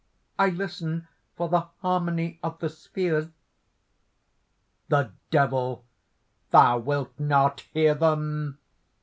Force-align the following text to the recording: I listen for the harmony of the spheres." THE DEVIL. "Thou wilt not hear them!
I 0.39 0.49
listen 0.49 1.07
for 1.37 1.47
the 1.47 1.67
harmony 1.83 2.39
of 2.41 2.57
the 2.57 2.69
spheres." 2.69 3.27
THE 4.87 5.11
DEVIL. 5.29 5.85
"Thou 6.49 6.79
wilt 6.79 7.19
not 7.19 7.59
hear 7.71 7.93
them! 7.93 8.57